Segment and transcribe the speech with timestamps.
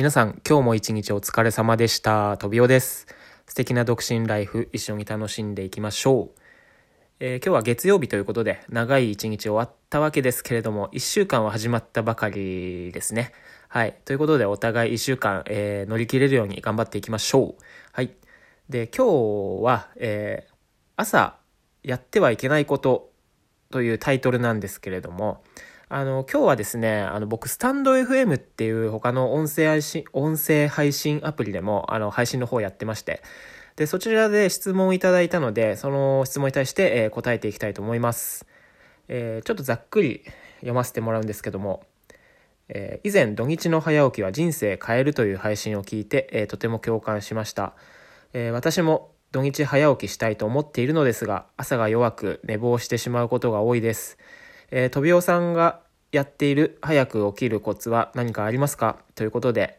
[0.00, 2.38] 皆さん、今日も一日お疲れ様でした。
[2.38, 3.06] とびおです。
[3.46, 6.40] 素敵な独身ライフ、一緒に楽しんでいきましょう。
[7.18, 13.34] えー、今日は月曜日ということで、長い一日終わったわけですけれども、一週間は始まったばかりですね。
[13.68, 13.94] はい。
[14.06, 17.62] ということで、お互い一週間、えー、乗り切れるように頑張っていきましょう。
[17.92, 18.10] はい。
[18.70, 20.54] で、今日は、えー、
[20.96, 21.36] 朝、
[21.82, 23.10] やってはいけないこと
[23.70, 25.44] というタイトルなんですけれども、
[25.92, 33.24] あの、今日はですね、あの、僕、スタンド FM っていう他の音声配信、音声配信アプリでも、あの、配信の方やってまして、
[33.74, 38.46] で、そちらで質問をいただいたので、その質問に対して、えー、答えていきたいと思います。
[39.08, 40.22] えー、ちょっとざっくり
[40.58, 41.82] 読ませてもらうんですけども、
[42.68, 47.74] えー、以前、土日の早起きは人生変えるという配信を聞いて、えとても共感しました。
[48.32, 54.18] え私も土日早起きしたいと思っているのですが、朝が弱く寝坊してしまうことが多いです。
[54.70, 55.80] えー、トビオさんが
[56.12, 58.98] やっている早く起きるコツは何かありますか？
[59.14, 59.78] ということで、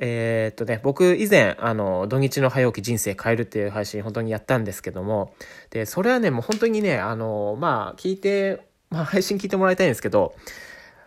[0.00, 5.34] えー、っとね、僕以前、あの、土日の早起き人生変えるっていう配信本当にやったんですけども、
[5.70, 10.34] で、それはね、もう本当にね、あの、まあ、聞いて、まあ、配信聞いてもらいたいんですけど、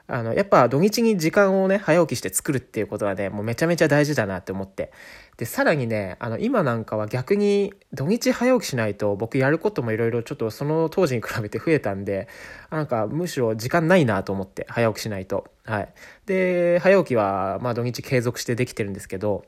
[0.07, 4.91] あの、やっぱ土日に時間をね、早起きして作るっていうことはね、もうめちゃめちゃ大事だなって思って。
[5.37, 12.27] で、さらにね、あの、今なんかは逆に土日早起きしないと僕やることもいろいろちょっとその当時に比べて増えたんで、
[12.69, 15.47] なんかむしろ時間ないなと思って、早起きしないと。
[15.65, 15.93] はい。
[16.27, 19.43] で、早起きはまあ土日継続してできてるんですけど、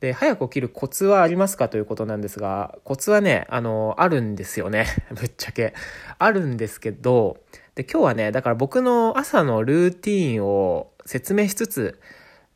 [0.00, 4.86] で、早く起きるコツはありますかということなんですが、コツはね、あの、あるんですよね。
[5.12, 5.74] ぶっちゃけ。
[6.18, 7.38] あるんですけど、
[7.74, 12.00] で、今日はね、だから僕の朝のルーティーンを説明しつつ、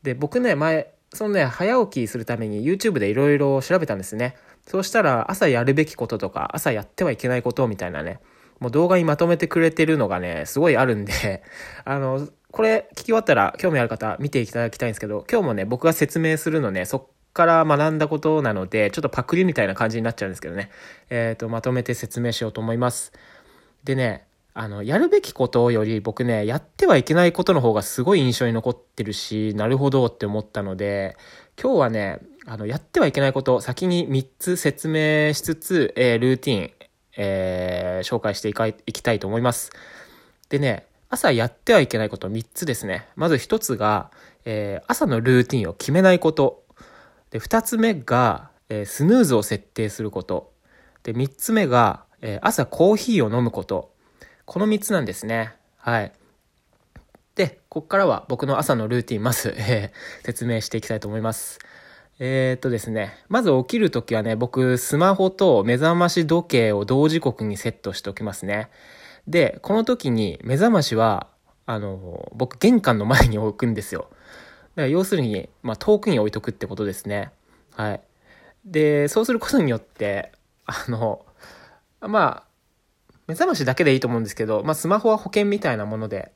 [0.03, 4.35] で、僕ね、前、そのね、早起きするために YouTube でいろいろ調べたんですね。
[4.67, 8.19] そうしたら、朝やるべきこととか、朝やってはいけないことみたいなね、
[8.59, 11.43] もう動画にまとめてくれてるのがね、すごいあるんで、
[11.83, 20.69] あの、これ聞き終わったら興味ある方見ていただきたいんですけど、今日もね、僕が説明するのね、そっから学んだことなので、ちょっとパクリみたいな感じになっちゃうんですけどね、
[21.09, 23.13] えっ、ー、と、まとめて説明しようと思います。
[23.83, 31.15] でね、あの、やるべきことより僕ね、やってはいけないことの方がすごい印象に残ってるし、なるほどって思ったので、
[31.61, 36.71] 今日はね、あの、やってはいけないこと、先に3つ説明しつつ、えー、ルーティン、
[37.15, 39.71] えー、紹介していかいきたいと思います。
[40.49, 43.07] でね、朝やってはいけないこと3つですね。
[43.15, 44.11] まず1つが、
[44.43, 46.63] えー、朝のルーティンを決めないこと。
[47.31, 50.53] で、2つ目が、えー、スヌーズを設定すること。
[51.03, 53.91] で、3つ目が、えー、朝コーヒーを飲むこと。
[54.45, 55.53] この3つなんですね。
[55.77, 56.11] はい。
[57.35, 61.59] で、ここからは僕の朝のルーティン、まず、えー、説明していきたいと思います。
[62.19, 68.69] えー、っとですね、まず起きるときはね、僕、スマホと目覚まし時計を同時刻にセットしておきますね。
[69.27, 71.27] で、この時に目覚ましは、
[71.65, 74.09] あの、僕、玄関の前に置くんですよ。
[74.75, 77.31] だから要するに、まあ、遠くに置いとくってことですね。
[77.75, 78.01] はい。
[78.65, 80.31] で、そうすることによって、
[80.65, 81.25] あの、
[81.99, 86.31] まあ、目覚ましだけでいいと思うんですけど、まあ、スマホは保険みたいなもので、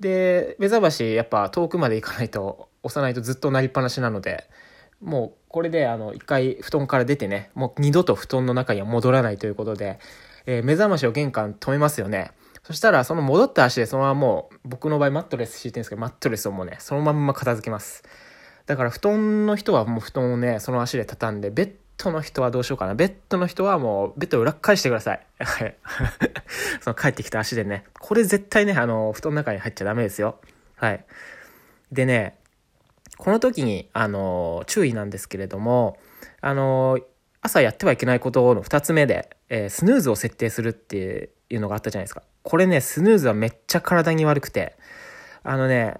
[0.00, 4.48] で、目覚ましやっぱ遠くまで行かないと、押さないとずっと鳴りっぱなしなので、
[5.00, 9.98] もうこれであの一回布団から出てね、もう二度と布団の中には戻らないということで、
[10.46, 12.32] えー、目覚ましを玄関止めますよね。
[12.72, 18.02] そしたらその戻った足でそのままもう僕の場合マットレス敷いてるんですけど、マットレスをもうね、そのまんま片付けます。
[18.64, 22.94] だから布団の人はもう布団をね、その足で畳んで、ベットの人はどうしようかな。
[22.94, 25.26] ベッドの人はもう、ベッドを裏返してください。
[25.38, 25.76] はい。
[26.80, 27.84] その帰ってきた足でね。
[28.00, 30.40] これ絶対ね、あの、布団の中に入っちゃダメですよ。
[30.76, 31.04] はい。
[31.92, 32.38] でね、
[33.18, 35.98] この時に、あの、注意なんですけれども、
[36.40, 36.98] あの、
[37.42, 42.22] 朝やってはいけないことの2つ目で、えー、スヌーズを設定するっていうのがあったじゃないですか。
[42.42, 44.76] これね、スヌーズはめっちゃ体に悪くて、
[45.42, 45.96] あのね、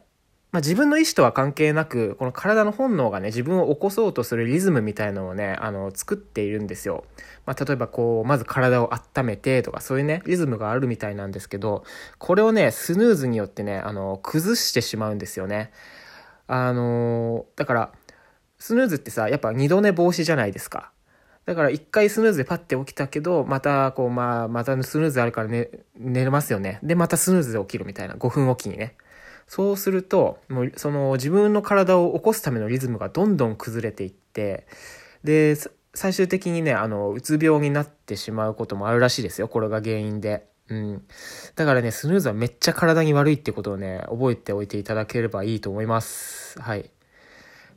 [0.53, 7.05] まあ、自分の意思とは関係なく、この体の本能がね、自分を起こそうとするリズムみたいのをね、あの、作っているんですよ。
[7.47, 11.85] まあ、例えばこう、まず体を温めてとか、そういうね、リズムがあるみたいなんですけど、
[12.19, 15.73] これをね、スヌーズによってね、あの、崩してしまうんですよね。
[16.49, 17.93] あの、だから、
[18.59, 20.93] スヌーズってさ、やっぱ二度寝防止じゃないですか。
[21.45, 26.79] だから一回スヌーズでパッて起きたけど、またこう、まあ、またスヌーズあるからね、寝れますよね。
[26.83, 28.97] で、またスヌーズで起きるみたいな、5分おきにね。
[29.49, 34.67] そうすると、もうその自分の体を起こすためのリズムがどんどん崩れていって、
[35.25, 35.57] で、
[35.95, 39.49] 最終的にね、あの、うつ病になってしまうこともあるらしいですよ。
[39.49, 40.47] これが原因で。
[40.69, 41.03] うん。
[41.55, 46.59] だからね、スヌーズはめっちゃ体に悪いってことをね、覚えておいていただければいいと思います。
[46.61, 46.91] はい。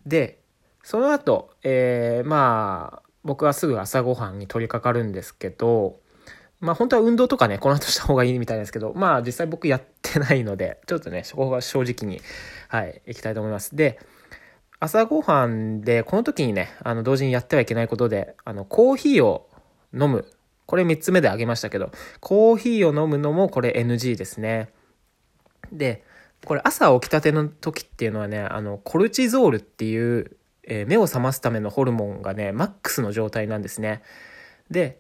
[0.06, 0.40] で、
[0.84, 6.00] その後、えー、まあ、僕はすぐ朝ごはんに取り掛かるんですけど、
[6.62, 12.22] まあ本当は運動とかね、この後した方がいいみたいですけど、まあ実際僕やってないので、ちょっとね、そこが正直に、
[12.70, 13.76] はい、いきたいと思います。
[13.76, 14.00] で、
[14.80, 19.50] 朝ごはんで、この時にね、あの、同時にやってはいけないことで、あの、コーヒーを
[19.94, 20.26] 飲む。
[20.68, 24.70] これ3つ目であげましたけど、コーヒーを飲むのもこれ NG ですね。
[25.72, 26.04] で、
[26.46, 30.38] これ朝起きたての時っていうのはね、あの、コルチゾールっていう、
[30.68, 34.02] えー、目を覚ますためのホルモンがね、マックスの状態なんですね。
[34.70, 35.00] で、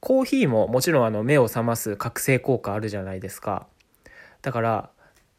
[0.00, 3.66] コーヒーももちろんあの目を覚ます覚醒効果あるじゃないですか。
[4.42, 4.90] だから、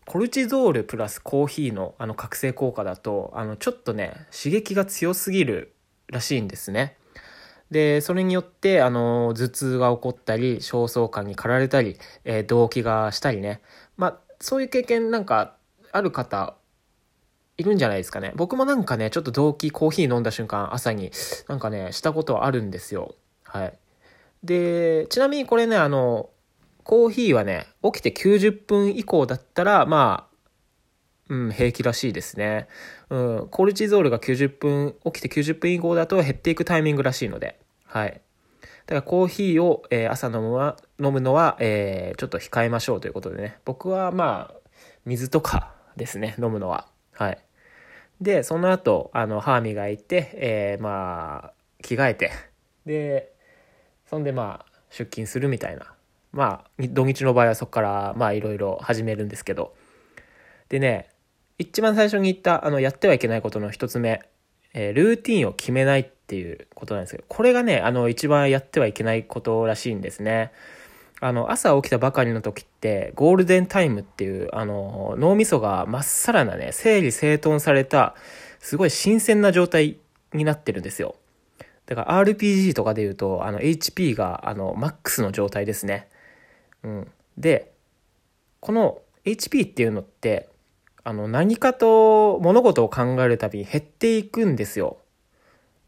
[0.05, 5.73] コルチゾールプラスコーヒーのあの覚醒効果だと、あのちょっとね、刺激が強すぎる
[6.07, 6.97] らしいんですね。
[7.71, 13.61] で、それによって、あの、頭痛が起こったり、焦燥感に駆られたり、えー、動悸がしたりね。
[13.97, 15.55] まあ、そういう経験なんか
[15.91, 16.55] ある方、
[17.57, 18.33] いるんじゃないですかね。
[18.35, 21.11] 僕もなんかね、ちょっと動悸、コーヒー飲んだ瞬間、朝に、
[21.47, 23.15] なんかね、したことはあるんですよ。
[23.43, 23.73] はい。
[24.43, 26.29] で、ちなみにこれね、あの、
[26.83, 30.35] コーヒーはね、起きて90分以降だったら、まあ、
[31.29, 32.67] うん、平気らしいですね。
[33.09, 38.21] うん、コルチゾールが90分、起きて90分以降だと減っていくタイミングらしいので、はい。
[38.85, 43.57] だからコーヒーを、えー、朝飲むは飲むのは、えー、ちょっと控えましょうということでね。
[43.65, 44.69] 僕はまあ、
[45.05, 46.87] 水とかですね、飲むのは。
[47.13, 47.44] はい。
[48.21, 52.31] で、その後、あの、歯磨いて、えー、まあ、着替えて、
[52.85, 53.33] で、
[54.09, 55.95] そんでまあ、出勤するみたいな
[56.35, 59.73] まあ、土日の場合はそこから、まあ、いろいろ始めるんですけど。
[60.67, 61.07] でね、
[61.57, 64.21] 一番最初に言った、あの、やってはいけないことの一つ目、
[64.73, 70.51] えー、ルーティンを決めないっていうことなんですけど、これがね、あの、一番やってはいけないことらしいんですね。
[71.25, 78.15] あの、朝起きたばかりの時って、ゴールデンタイムっていう、あの、脳みそがまっさらなね、整理整頓された、
[78.59, 79.97] すごい新鮮な状態
[80.33, 81.15] になってるんですよ。
[81.85, 86.09] だから RPG とかで言うと、あの、HP が、あの、マックスの状態ですね。
[86.85, 87.73] うん、で
[88.59, 90.47] この HP っていうのって
[91.03, 94.97] あの何かと物事を考えるたび減っていくんですよ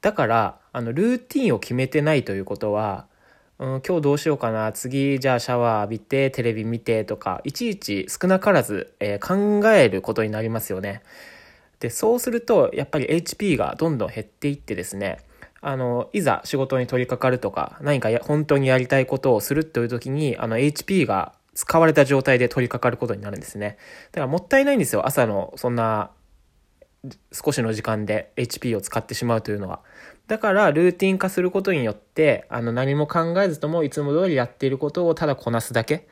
[0.01, 3.07] だからあのルーティンを決めてないということは、
[3.59, 11.01] うん、今日どうしようかな次じゃあシャワー浴びてテレビ見てとかいちいち少なからず、えー、考えることになりますよね
[11.79, 15.19] でそうするとやっぱり HP がどんどん減っていってですね
[15.61, 23.77] あの、いざ仕事に取り掛かるとか、何か本当にやりたいことをするという時に、あの、HP が使われた状態で取り掛かることになるんですね。
[24.11, 25.07] だからもったいないんですよ。
[25.07, 26.11] 朝のそんな
[27.31, 29.81] 少しの時間で HP を使ってしまうというのは。
[30.27, 36.07] だからルーティン化することによって、あの何も考えずともいつも通りやっていることをただこなすだけ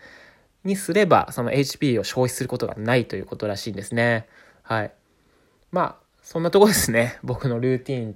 [0.64, 4.28] にすれば、その HP を消費することがないということらしいんですね。
[4.64, 4.94] はい。
[5.72, 7.20] まあ、そんなとこですね。
[7.24, 8.16] 僕のルーティンっ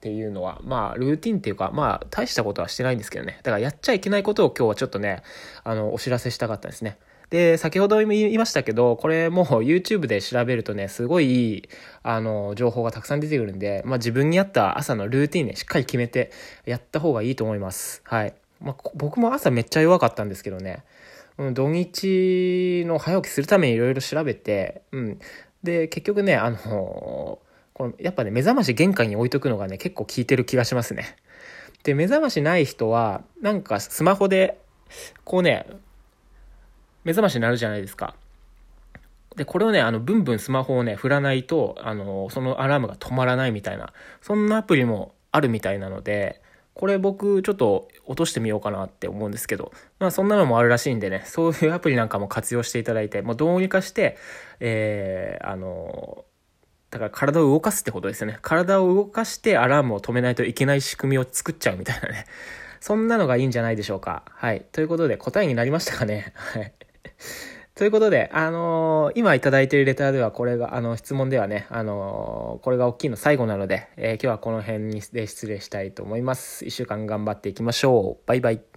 [0.00, 3.40] ていうのは、まあ、ルーティンっていうか、まあ、大したことはしてないんですけどね。
[3.42, 5.22] だから、やっちゃいけないことを今日はちょっとね、
[5.64, 6.98] あの、お知らせしたかったですね。
[7.32, 11.68] で、先ほども言いましたけど、これも YouTube で調べるとね、すごいいい、
[12.02, 16.30] あの、情報がたくさん出てくるんで、まあ自分に合った朝のルーティンね、しっかり決めて
[16.66, 18.02] やった方がいいと思います。
[18.04, 18.34] はい。
[18.60, 20.84] まあ、僕も朝めっちゃ弱かったんですけどね、
[21.38, 25.18] うん、土日の早起きするためにいろいろ調べて、うん。
[25.62, 27.40] で、結局ね、あのこ
[27.78, 31.16] のやっぱね、目覚まし玄関に置いとくのがね、結構効いてる気がしますね。
[31.82, 34.58] で、目覚ましない人は、なんかスマホで、
[35.24, 35.64] こうね、
[37.04, 38.14] 目覚ましになるじゃないですか。
[39.36, 46.42] で、これをね、あの、ブンブンスマホをね、振らないと、あの、そのアラームが止まらないみたいな、そんなアプリもあるみたいなので、
[46.74, 54.16] これ僕ちょっと落としてみようかなって思うんですけど、まあそんなのもあるらしいんでね、そういうアプリなんかも活用していただいて、もうどうにかして、
[54.60, 56.24] えー、あの、
[56.90, 58.38] だから体を動かすってことですよね。
[58.42, 62.26] 体を動かしてアラームを止めないといけない仕組みを作っちゃうみたいなね。
[62.80, 64.24] そんなのがいいんじゃないでしょうか。
[64.28, 64.66] はい。
[64.72, 66.32] ということで、答えになりましたかね。
[66.34, 66.72] はい。
[67.74, 76.66] ということで、あのー、今いただいているレターでは、これが、あの、質問ではね、あのー、これが大きいの最後なので、えー、今日はこの辺にで失礼したいと思います。
[76.66, 78.26] 一週間頑張っていきましょう。
[78.26, 78.71] バイバイ。